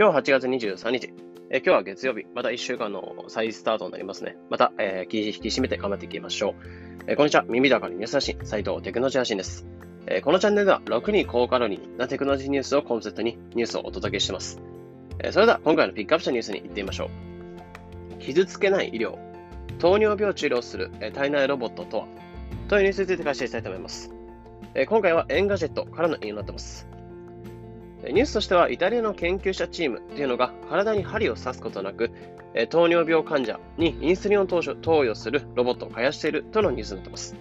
[0.00, 1.12] 今日8月23日。
[1.50, 2.24] え今日は月曜日。
[2.34, 4.38] また1週間の再スタートになりますね。
[4.48, 6.54] また、えー、気引き締めて頑張っていきましょう。
[7.06, 7.44] えー、こんにちは。
[7.46, 9.66] 耳高にニュース発信、斉藤テクノロジー発信です。
[10.06, 14.58] えー、このチャンネルでは6に高カロリーなテクノロジーニュースをコンセプトにニュースをお届けしています。
[15.22, 17.10] えそれでは今回のピックアップしたニュースに行ってみましょ
[18.16, 18.18] う。
[18.20, 19.18] 傷つけない医療。
[19.80, 22.06] 糖尿病を治療する、え体内ロボットとは
[22.68, 24.10] というニュースについて解説したいと思います。
[24.74, 26.89] え今回はエンガジェットからの引用になっています。
[28.04, 32.10] ニュースとしては、イタリアの研究者チームというのが体に針を刺すことなく、
[32.70, 37.36] 糖尿病患者にインスリンを投与するロボットを開発しているとのニュースになっています。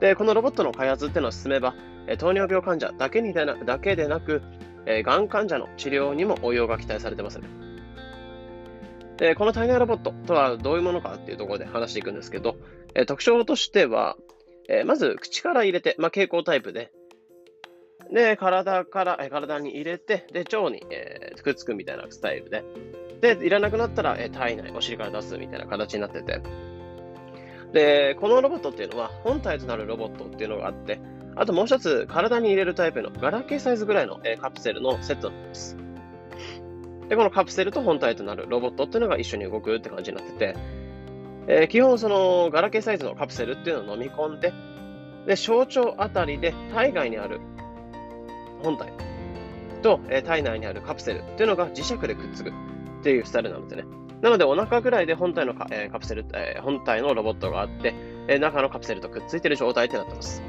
[0.00, 1.74] で、このロボットの開発っていうのを進めば、
[2.18, 4.42] 糖尿病患者だけにでなだけでなく、
[4.86, 7.40] がん患者の治療にも応用が期待されてます。
[9.16, 12.56] で、この体内ロボットとはどういうものかっていうところで話していくんですけど、
[13.06, 14.16] 特徴としては、
[14.84, 16.92] まず口から入れて、まあ、蛍光タイプで、
[18.12, 22.64] で、体から、え体に入れて、で、腸に、えー、くっつくみたいなスタイルで、
[23.20, 26.40] で、いらなくなったら、え体内、お尻から出すみたいな形になってて、
[27.72, 31.00] で、このロボットっていうのは、本体となるロボットっていうのがあって、
[31.36, 35.76] あともう一つ、体に入れるタイプのガラケーサイズぐらいの、えカプセルのセットなります。
[37.08, 40.56] で、このカプセルと本体となるロボットっていうのが一緒に動くって感じになってて、
[41.46, 44.52] えー、基本そのガラケーサイズのカプセルっていうのを飲み込んで、
[45.26, 47.40] で、小腸あたりで体外にある
[48.64, 48.92] 本体
[49.82, 52.52] と、え、体内にあるカプセルっていうのが磁石でくっつくっ
[53.02, 53.84] ていうスタイルなんですね。
[54.22, 57.94] なので、お腹ぐらいで本体のカ,、え、カプセル、え、本体のロボットがあって、
[58.26, 60.42] え、中のカプセルとくっついている状態ってなってます。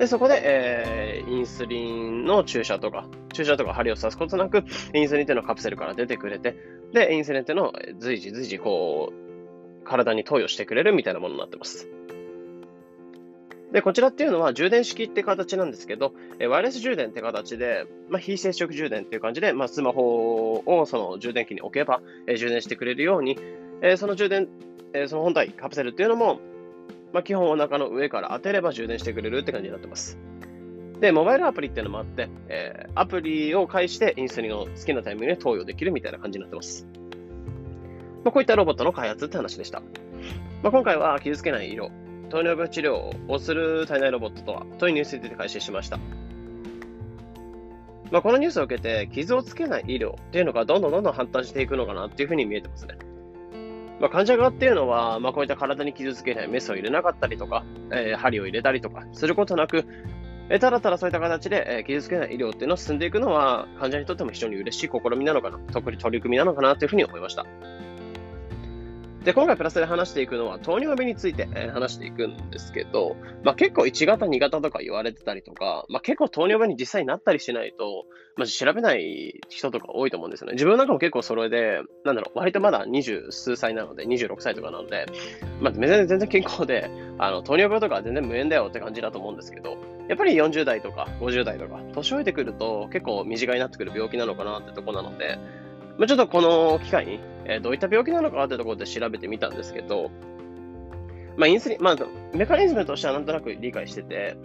[0.00, 6.56] で、そこで、えー、インスリンの注射とか、注射とか針を刺すことなく、インスリンっていうのはカプセルから出てくれて、
[6.92, 11.88] で、インスリンっていうのを随時随時こう、体に投与してくれるみたいなものになってます。
[13.72, 23.38] で、こちらっていうのは充電式って形なんですけど、えワイヤレス充電って形で、まあ、非接触充電っていう感じで、まあ、スマホをその充電器に置けば、え充電してくれるように、
[23.80, 24.48] えその充電、
[24.92, 26.40] えその本体、カプセルっていうのも、
[27.14, 30.18] まあ、基本お腹の上から当てれば充電してくれるって感じになってます。
[31.00, 36.86] で、モバイルアプリっていうのもあって、え、アプリを介してインスリンを好きなタイミングで投与できるみたいな感じになってます。
[38.22, 39.80] まあ、こういったロボットの開発って話でした。
[40.62, 41.90] まあ、今回は傷つけない色、
[42.32, 45.98] 糖尿病治療をする体内ロボットとはというニュースについて開始しました。
[48.10, 52.96] まあ、このニュースを受けて、傷をつけない医療っていうのがどんどんどんどん発達していくのかなっていうふうに見えてますね。
[54.00, 59.84] まあ、患者側っていうのは、まあ、こういった体に傷つけないメスを入れなかったりとか、えー、針を入れたりとかすることなく、
[60.48, 67.46] え、ただただそういった形で、え、傷つけない医療っていうのを進んでいくのは、患者にとっても非常に嬉しい試みなのかな、特に取り組みなのかなというふうに思いました。
[69.24, 78.04] で、今回プラスで話していくのは糖尿病について、え、話していくんですけど、まあ、結構1型、2型とか言われてたりとか、まあ、結構糖尿病に実際になったりしないと、
[78.36, 80.54] まあ、調べない人とか多いと思うんですよね。
[80.54, 85.06] 自分なんかも結構それで、なんだろう、割とまだ20数歳なので、26歳とかなので、
[85.60, 89.76] まあ、全然全然健康で、あの糖尿病とか全然無縁だよって感じだと思うんですけど、
[90.08, 95.38] やっぱり40代とか50代とか、年老いてくると結構身近になってくる病気なのかなってとこなので、
[95.98, 100.10] まあ、ちょっとこの機会に、えー、どういった病気なのかってところで調べてみたんですけど、
[101.36, 101.96] まあ、インスリン、まあ、
[102.34, 104.36] メカニズムとしてはなんとなく理解してて、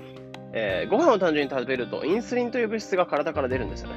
[0.54, 3.96] えー、ご飯を単純に食べるとインスリンという物質が体から出るんですよね。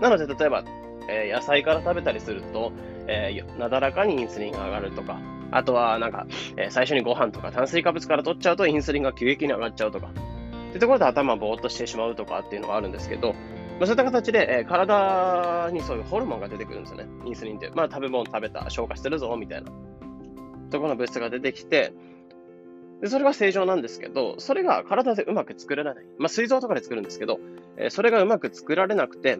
[0.00, 0.64] なので、例えば、
[1.08, 2.72] えー、野菜から食べたりすると、
[3.06, 5.18] えー、なだらかにインスリンが上がるとか、
[5.52, 6.26] あとは、なんか、
[6.56, 10.10] え、最初にご飯とか炭水化物から取っちゃうとインスリンが急激に上がっちゃうとか、
[10.76, 17.06] ってところで頭ぼーっとしてしまうとかっていうのがあるんですけど、まあ、そういった形で、えー、体にそういうホルモンが出てくるんですよね。
[17.26, 17.70] インスリンって。
[17.74, 19.70] まあ、食べ物食べた、消化してるぞ、みたいな。
[20.70, 21.92] ところの物質が出てきて、
[23.02, 25.94] でそれが正常なんですけど、それが体でうまく作れない。
[26.18, 27.38] まあ、膵臓とかで作るんですけど、
[27.76, 29.38] えー、それがうまく作られなくて、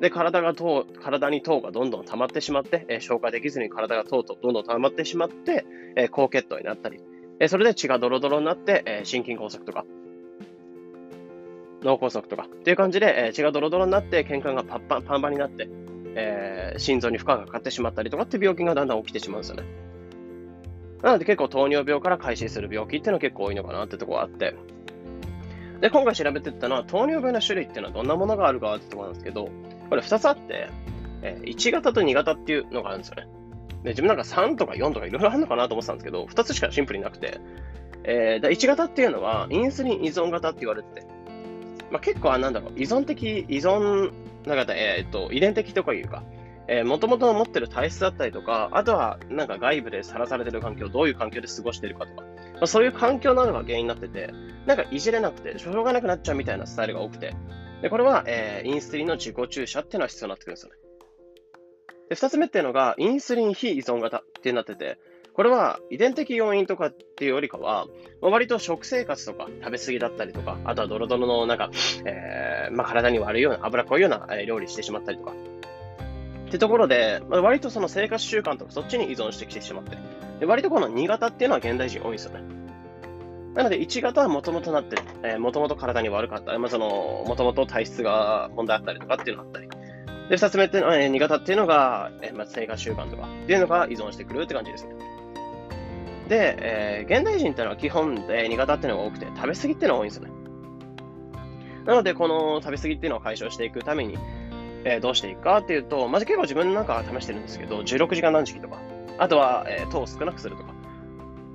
[0.00, 7.00] で、体が糖、体に糖がどんどん溜まってしまって、えー、消化できずに体が糖とどんどん溜まってしまって、えー、高血糖になったり、
[7.40, 9.84] え、それで血がドロドロになって、え、心筋梗塞とか、
[11.84, 15.68] 脳梗塞とかっていう感じで、え、血がドロドロになって、血管がパンパンパンパンになって、
[16.16, 19.64] えー、心臓に負荷がかかってしまったりとかって病気がだんだん起きてしまうんですよね。
[21.02, 24.54] なので結構糖尿病から開始する病気っていうのは結構多いのかなってとこがあって。
[25.80, 29.50] で、今回調べてったのは糖尿病の種類っていうのはどんなものがあるかってとこなんですけど、
[29.90, 30.70] これ2つあって、
[31.20, 33.26] えー、1型と2型っていうのがあるんですよね。
[33.82, 37.38] で、自分なんか3とか4とかいろいろあるのかなと思ってたんですけど、2つしかシンプルになくて、
[38.04, 41.06] えー、1型っていうのはインスリン依存型って言われてて、
[41.94, 44.10] まあ、結構、なんだろう、依存的、依存、
[44.46, 46.24] なんか、えっ、と、遺伝的とかいうか、
[46.66, 54.34] えー、もともと持ってる体質だったりとか、あとは、なんか外部でさらされてる環境、どういう環境で過ごしてるかとか、まあ、そういう環境なのが原因になってて、
[54.66, 57.32] なんかいじれなくて、しょうがなくなっちゃうみたいなスタイルが多くて、
[57.80, 60.78] で、これは、えー、インスリンの自己注射っていうのは必要になってくるんですよね。
[62.08, 64.98] で、二つ目っていうのが、インスリン非依存型ってなってて、
[65.34, 67.86] これは遺伝的要因とかっていうよりかは、
[68.20, 71.70] 割と食生活とか食べ過ぎだったりとか、あとはドロドロのなんか、
[72.04, 75.32] えー、まあ、体に悪いような、脂っこいような料理してしまったりとか。
[76.46, 79.98] ってところで、まあ、割とその生活習慣とかそっちに依存してきてしまって。
[80.38, 82.42] で割とこの2型っていうのは現代人多いんですよね。
[83.54, 86.56] なので、1型はもともとなって、えー、もともと体に悪かった。
[86.58, 89.68] まあ、その、もともと体質が問題あったりとかっていうのがあったり。
[90.28, 95.13] で、2つ目っていうのは、えー、2型っていうのが、えー、まあ、生活習慣とかっていうのが依存してくるって感じですね。
[96.28, 100.32] で、えー、現代人っていうのは基本で2型っていうのが多くて、食べ過ぎっていうのが多いんですよね。
[101.86, 104.16] なので、この食べ過ぎっていうのを解消していくために、
[104.84, 108.78] えー、どうしていくかっていうと、まず結構自分の中は試してるんですけど、16時間断食とか、
[109.18, 110.74] あとは、えー、糖を少なくするとか。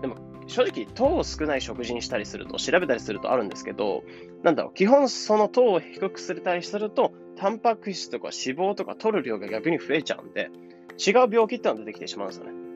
[0.01, 0.18] でも、
[0.48, 4.04] 正直、糖を少ない食事にしたりすると、調べたりするとあるんですけど、
[4.44, 10.50] なんだろう、基本その糖を低くするたりすると、タンパク質とか脂肪とか取る量が逆に増えちゃうんで、
[10.98, 12.69] 違う病気ってのが出てきてしまうんですよね。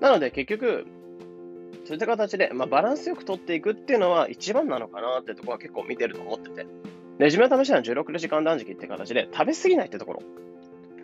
[0.00, 0.86] なので結局、
[1.84, 6.66] そういった形で、まあ、バランスよく取っていくっていうのは一番なのかなってところは結構見てると思ってて。
[7.18, 10.22] で、自分は試したのは16時間断食って形で食べ過ぎないってところ。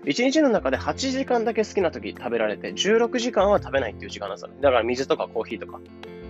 [0.05, 4.57] 1日の中で8時間だけ好きな時食べられて、16時間は食べないっていう時間なんですよね。
[4.61, 5.81] だから水とかコーヒーとか。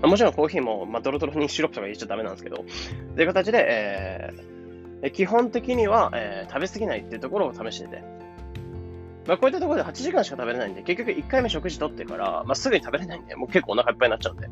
[0.07, 2.65] もちろんコーヒーも、まあ、ドロドロにシロップとか入れちゃダメなんですけど、
[3.17, 8.03] という形で、えー、基本的には、えー、食べ過ぎないっていうところを試してて、
[9.27, 14.49] まあ、こういったところで8時間しか食べれないんで、結局1回目食事取ってから、まあ、すぐに食べれないんで、もう結構お腹いっぱいになっちゃうんで。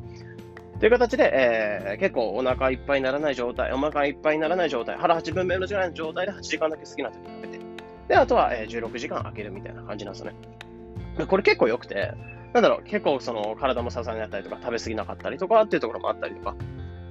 [0.81, 7.65] という形で、えー、結構お腹いっぱいにならない状態、お腹いっぱいにならない状態、腹8分目のぐらいの状態で8時間だけ好きな時に食べて、
[8.09, 11.27] で、あとは、えー、16時間空けるみたいな感じなんですよね。
[11.27, 12.15] これ結構良くて、
[12.53, 16.57] なんだろう、結構その体も支えになったりとか、食べ過ぎなかったりとかっていうところもあったりとか、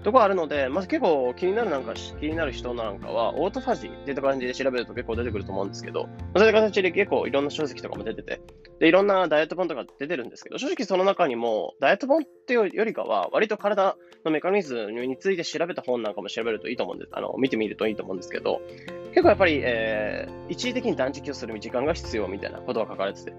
[0.03, 8.41] とこあるので、まず結構気になるなんか、気になる人なんかは、オートファジーっていった感じで調べると結構出てくると思うんですけど、そういう形で結構いろんな書籍とかも出てて、
[8.79, 13.95] で、いろんなダイエット本とか出てるんですけど、正直その中にも、ダイエット本っていうよりかは、割と体
[14.25, 18.61] のメカニズムについて調べた本なんかも調べるといいと思うんです、あの、見てみるといいと思うんですけど、
[19.09, 23.31] 結構やっぱり、えー、一時的に断食をする時間が必要みたいなことが書かれてて、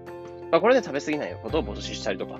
[0.51, 2.39] まあ、これで食べ過ぎないことを防止したりとか、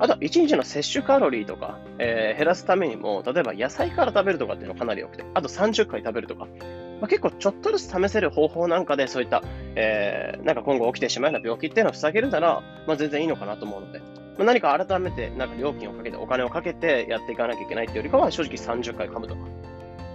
[0.00, 9.42] あとは1日の摂取カロリーとか、えー、減らすためにも、例えば野菜から食べるとかっていうのがかなり良くて、あと30回食べるとか、まあ、結構ちょっとずつ試せる方法なんかで、そういった、
[9.76, 14.04] えー、なんか今後起きてしまうような病気っていうのを塞げるなら、まあ、全然いいのかなと思うので、ま
[14.40, 19.40] あ、何か改めて、なんか料金をかけて、お金をかけてやっていかなきゃいけないっていうよりかは、正直30回噛むとか、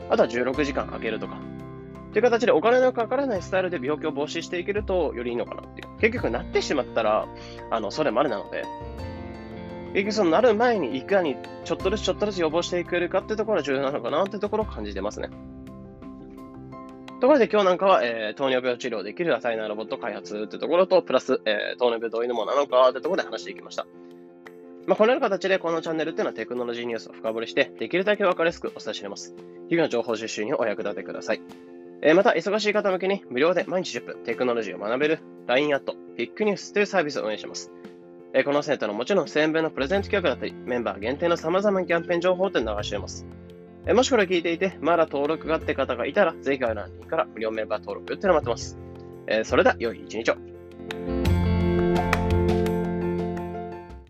[0.09, 1.37] あとは16時間かけるとか、
[2.11, 5.99] という形でお金のかからないスタイルで病気を防止していけるとよりいいのかなっていう。
[5.99, 7.27] 結局なってしまったら、
[7.69, 8.63] あの、それまでなので、
[9.95, 15.29] 結局そのなる前にいかにちょっとずつちょっとずつ予防していけるかってところが重要なのかなってところを感じてますね。
[17.21, 23.87] ところで今日なんかは、えー、糖尿病治療できるアサイナロボット開発ってところと、プラス、えー、糖尿病どういうものなのかってところで話していきました。
[24.85, 29.33] まあ、このような形でこのチャンネルっていうのはテクノロジーニュースを深掘りして、できるだけ分かりやすくお伝えしています。
[29.69, 31.41] 日々の情報収集にお役立てください。
[32.01, 37.71] えー、また、忙しい方向けに無料で毎日10分テクノロジーを学べる LINE アット、ビッグニュースというサービスを運営します。
[38.37, 43.25] えこのセンターのもちろん1000円分のプレゼント企画だったり、メンバー限定の様々なキャンペーン情報って流しています。
[43.87, 48.77] えもしこれ聞いていて、まだ登録があって方がいたら、ぜひ概要欄にから無料メンバー登録ってのを待ってます。
[49.27, 50.35] えそれでは、良い一日を。